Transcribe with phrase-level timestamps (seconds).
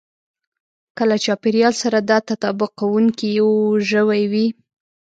[0.95, 3.49] که له چاپېريال سره دا تطابق کوونکی يو
[3.89, 4.47] ژوی وي.